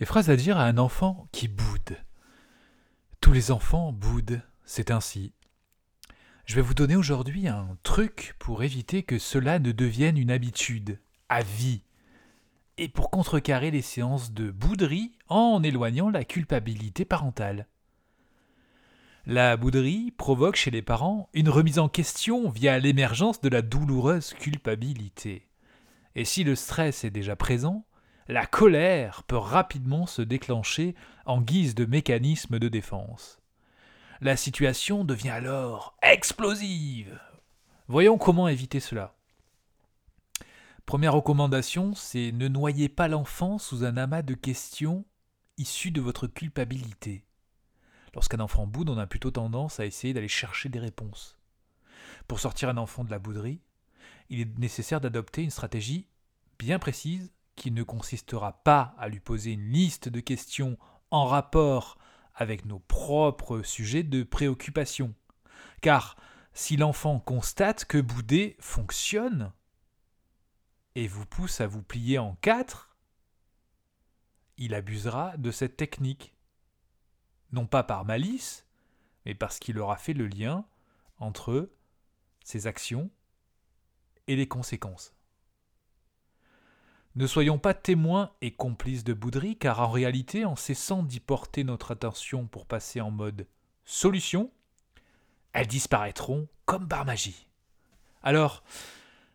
Les 0.00 0.06
phrases 0.06 0.30
à 0.30 0.36
dire 0.36 0.58
à 0.58 0.64
un 0.64 0.78
enfant 0.78 1.26
qui 1.32 1.48
boude. 1.48 1.96
Tous 3.20 3.32
les 3.32 3.50
enfants 3.50 3.92
boudent, 3.92 4.40
c'est 4.64 4.92
ainsi. 4.92 5.32
Je 6.44 6.54
vais 6.54 6.62
vous 6.62 6.74
donner 6.74 6.94
aujourd'hui 6.94 7.48
un 7.48 7.76
truc 7.82 8.36
pour 8.38 8.62
éviter 8.62 9.02
que 9.02 9.18
cela 9.18 9.58
ne 9.58 9.72
devienne 9.72 10.16
une 10.16 10.30
habitude, 10.30 11.00
à 11.28 11.42
vie, 11.42 11.82
et 12.76 12.88
pour 12.88 13.10
contrecarrer 13.10 13.72
les 13.72 13.82
séances 13.82 14.32
de 14.32 14.52
bouderie 14.52 15.18
en 15.28 15.64
éloignant 15.64 16.10
la 16.10 16.24
culpabilité 16.24 17.04
parentale. 17.04 17.66
La 19.26 19.56
bouderie 19.56 20.12
provoque 20.12 20.54
chez 20.54 20.70
les 20.70 20.80
parents 20.80 21.28
une 21.34 21.48
remise 21.48 21.80
en 21.80 21.88
question 21.88 22.48
via 22.48 22.78
l'émergence 22.78 23.40
de 23.40 23.48
la 23.48 23.62
douloureuse 23.62 24.32
culpabilité. 24.32 25.48
Et 26.14 26.24
si 26.24 26.44
le 26.44 26.54
stress 26.54 27.02
est 27.02 27.10
déjà 27.10 27.34
présent, 27.34 27.84
la 28.28 28.46
colère 28.46 29.22
peut 29.22 29.38
rapidement 29.38 30.06
se 30.06 30.20
déclencher 30.20 30.94
en 31.24 31.40
guise 31.40 31.74
de 31.74 31.86
mécanisme 31.86 32.58
de 32.58 32.68
défense. 32.68 33.40
La 34.20 34.36
situation 34.36 35.04
devient 35.04 35.30
alors 35.30 35.96
explosive. 36.02 37.18
Voyons 37.86 38.18
comment 38.18 38.48
éviter 38.48 38.80
cela. 38.80 39.14
Première 40.84 41.14
recommandation, 41.14 41.94
c'est 41.94 42.32
ne 42.32 42.48
noyez 42.48 42.90
pas 42.90 43.08
l'enfant 43.08 43.58
sous 43.58 43.84
un 43.84 43.96
amas 43.96 44.22
de 44.22 44.34
questions 44.34 45.06
issues 45.56 45.90
de 45.90 46.00
votre 46.00 46.26
culpabilité. 46.26 47.24
Lorsqu'un 48.14 48.40
enfant 48.40 48.66
boude, 48.66 48.90
on 48.90 48.98
a 48.98 49.06
plutôt 49.06 49.30
tendance 49.30 49.80
à 49.80 49.86
essayer 49.86 50.12
d'aller 50.12 50.28
chercher 50.28 50.68
des 50.68 50.78
réponses. 50.78 51.38
Pour 52.26 52.40
sortir 52.40 52.68
un 52.68 52.76
enfant 52.76 53.04
de 53.04 53.10
la 53.10 53.18
bouderie, 53.18 53.60
il 54.28 54.40
est 54.40 54.58
nécessaire 54.58 55.00
d'adopter 55.00 55.42
une 55.42 55.50
stratégie 55.50 56.06
bien 56.58 56.78
précise 56.78 57.32
qui 57.58 57.72
ne 57.72 57.82
consistera 57.82 58.52
pas 58.62 58.94
à 58.98 59.08
lui 59.08 59.20
poser 59.20 59.52
une 59.52 59.70
liste 59.70 60.08
de 60.08 60.20
questions 60.20 60.78
en 61.10 61.26
rapport 61.26 61.98
avec 62.34 62.64
nos 62.64 62.78
propres 62.78 63.62
sujets 63.62 64.04
de 64.04 64.22
préoccupation. 64.22 65.14
Car 65.82 66.16
si 66.54 66.76
l'enfant 66.76 67.18
constate 67.18 67.84
que 67.84 67.98
bouder 67.98 68.56
fonctionne 68.60 69.52
et 70.94 71.08
vous 71.08 71.26
pousse 71.26 71.60
à 71.60 71.66
vous 71.66 71.82
plier 71.82 72.18
en 72.18 72.36
quatre, 72.36 72.96
il 74.56 74.72
abusera 74.72 75.36
de 75.36 75.50
cette 75.50 75.76
technique. 75.76 76.34
Non 77.50 77.66
pas 77.66 77.82
par 77.82 78.04
malice, 78.04 78.66
mais 79.26 79.34
parce 79.34 79.58
qu'il 79.58 79.78
aura 79.78 79.96
fait 79.96 80.14
le 80.14 80.28
lien 80.28 80.64
entre 81.18 81.70
ses 82.44 82.68
actions 82.68 83.10
et 84.28 84.36
les 84.36 84.46
conséquences. 84.46 85.17
Ne 87.18 87.26
soyons 87.26 87.58
pas 87.58 87.74
témoins 87.74 88.30
et 88.42 88.52
complices 88.52 89.02
de 89.02 89.12
bouderie, 89.12 89.56
car 89.56 89.80
en 89.80 89.90
réalité, 89.90 90.44
en 90.44 90.54
cessant 90.54 91.02
d'y 91.02 91.18
porter 91.18 91.64
notre 91.64 91.90
attention 91.90 92.46
pour 92.46 92.64
passer 92.64 93.00
en 93.00 93.10
mode 93.10 93.48
solution, 93.84 94.52
elles 95.52 95.66
disparaîtront 95.66 96.46
comme 96.64 96.86
par 96.86 97.04
magie. 97.04 97.48
Alors, 98.22 98.62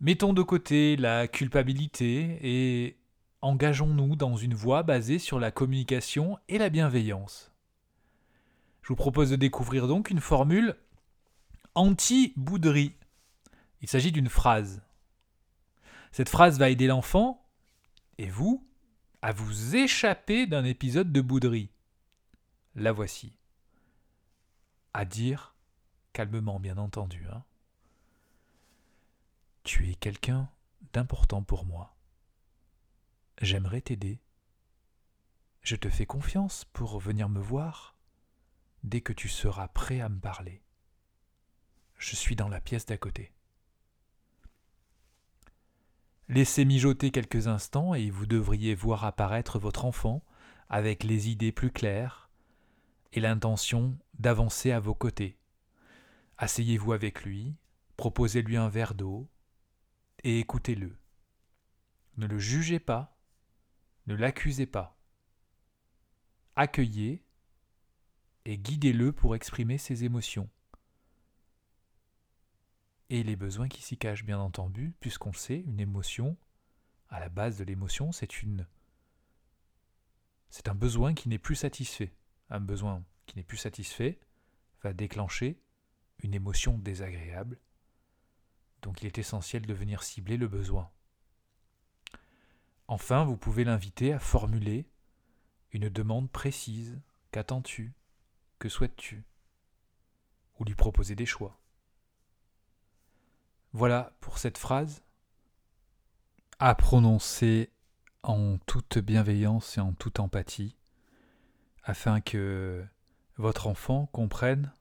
mettons 0.00 0.32
de 0.32 0.42
côté 0.42 0.94
la 0.94 1.26
culpabilité 1.26 2.38
et 2.42 2.96
engageons-nous 3.42 4.14
dans 4.14 4.36
une 4.36 4.54
voie 4.54 4.84
basée 4.84 5.18
sur 5.18 5.40
la 5.40 5.50
communication 5.50 6.38
et 6.46 6.58
la 6.58 6.68
bienveillance. 6.68 7.50
Je 8.82 8.88
vous 8.90 8.94
propose 8.94 9.30
de 9.30 9.36
découvrir 9.36 9.88
donc 9.88 10.10
une 10.10 10.20
formule 10.20 10.76
anti-bouderie. 11.74 12.94
Il 13.80 13.88
s'agit 13.88 14.12
d'une 14.12 14.28
phrase. 14.28 14.80
Cette 16.12 16.28
phrase 16.28 16.60
va 16.60 16.70
aider 16.70 16.86
l'enfant 16.86 17.43
et 18.18 18.28
vous, 18.28 18.66
à 19.22 19.32
vous 19.32 19.76
échapper 19.76 20.46
d'un 20.46 20.64
épisode 20.64 21.12
de 21.12 21.20
bouderie. 21.20 21.70
La 22.74 22.92
voici. 22.92 23.38
À 24.92 25.04
dire, 25.04 25.54
calmement 26.12 26.60
bien 26.60 26.78
entendu, 26.78 27.26
hein. 27.32 27.44
Tu 29.62 29.90
es 29.90 29.94
quelqu'un 29.94 30.50
d'important 30.92 31.42
pour 31.42 31.64
moi. 31.64 31.96
J'aimerais 33.40 33.80
t'aider. 33.80 34.20
Je 35.62 35.76
te 35.76 35.88
fais 35.88 36.06
confiance 36.06 36.66
pour 36.66 37.00
venir 37.00 37.28
me 37.28 37.40
voir 37.40 37.96
dès 38.82 39.00
que 39.00 39.12
tu 39.12 39.28
seras 39.28 39.68
prêt 39.68 40.00
à 40.00 40.08
me 40.08 40.20
parler. 40.20 40.62
Je 41.96 42.14
suis 42.14 42.36
dans 42.36 42.48
la 42.48 42.60
pièce 42.60 42.86
d'à 42.86 42.98
côté. 42.98 43.33
Laissez 46.28 46.64
mijoter 46.64 47.10
quelques 47.10 47.48
instants 47.48 47.94
et 47.94 48.08
vous 48.08 48.24
devriez 48.24 48.74
voir 48.74 49.04
apparaître 49.04 49.58
votre 49.58 49.84
enfant 49.84 50.24
avec 50.70 51.04
les 51.04 51.28
idées 51.28 51.52
plus 51.52 51.70
claires 51.70 52.30
et 53.12 53.20
l'intention 53.20 53.98
d'avancer 54.18 54.72
à 54.72 54.80
vos 54.80 54.94
côtés. 54.94 55.36
Asseyez-vous 56.38 56.92
avec 56.92 57.24
lui, 57.24 57.54
proposez-lui 57.98 58.56
un 58.56 58.70
verre 58.70 58.94
d'eau 58.94 59.28
et 60.22 60.40
écoutez-le. 60.40 60.96
Ne 62.16 62.26
le 62.26 62.38
jugez 62.38 62.80
pas, 62.80 63.18
ne 64.06 64.14
l'accusez 64.14 64.66
pas. 64.66 64.96
Accueillez 66.56 67.22
et 68.46 68.56
guidez-le 68.56 69.12
pour 69.12 69.36
exprimer 69.36 69.76
ses 69.76 70.04
émotions 70.04 70.48
et 73.10 73.22
les 73.22 73.36
besoins 73.36 73.68
qui 73.68 73.82
s'y 73.82 73.98
cachent, 73.98 74.24
bien 74.24 74.38
entendu, 74.38 74.94
puisqu'on 75.00 75.32
sait, 75.32 75.60
une 75.60 75.80
émotion, 75.80 76.36
à 77.08 77.20
la 77.20 77.28
base 77.28 77.58
de 77.58 77.64
l'émotion, 77.64 78.12
c'est 78.12 78.42
une. 78.42 78.66
C'est 80.50 80.68
un 80.68 80.74
besoin 80.74 81.14
qui 81.14 81.28
n'est 81.28 81.38
plus 81.38 81.56
satisfait. 81.56 82.14
Un 82.50 82.60
besoin 82.60 83.04
qui 83.26 83.36
n'est 83.36 83.44
plus 83.44 83.56
satisfait 83.56 84.20
va 84.82 84.92
déclencher 84.92 85.60
une 86.22 86.34
émotion 86.34 86.78
désagréable. 86.78 87.58
Donc 88.82 89.02
il 89.02 89.06
est 89.06 89.18
essentiel 89.18 89.66
de 89.66 89.74
venir 89.74 90.02
cibler 90.02 90.36
le 90.36 90.48
besoin. 90.48 90.90
Enfin, 92.86 93.24
vous 93.24 93.36
pouvez 93.36 93.64
l'inviter 93.64 94.12
à 94.12 94.18
formuler 94.18 94.86
une 95.72 95.88
demande 95.88 96.30
précise. 96.30 97.00
Qu'attends-tu? 97.32 97.94
Que 98.58 98.68
souhaites-tu? 98.68 99.24
Ou 100.58 100.64
lui 100.64 100.74
proposer 100.74 101.16
des 101.16 101.26
choix. 101.26 101.60
Voilà 103.74 104.12
pour 104.20 104.38
cette 104.38 104.56
phrase 104.56 105.02
à 106.60 106.76
prononcer 106.76 107.72
en 108.22 108.56
toute 108.66 108.98
bienveillance 108.98 109.76
et 109.76 109.80
en 109.80 109.92
toute 109.92 110.20
empathie, 110.20 110.76
afin 111.82 112.20
que 112.20 112.84
votre 113.36 113.66
enfant 113.66 114.06
comprenne 114.12 114.72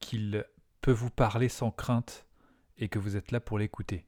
qu'il 0.00 0.46
peut 0.80 0.90
vous 0.90 1.10
parler 1.10 1.50
sans 1.50 1.70
crainte 1.70 2.26
et 2.78 2.88
que 2.88 2.98
vous 2.98 3.14
êtes 3.14 3.30
là 3.30 3.40
pour 3.40 3.58
l'écouter. 3.58 4.06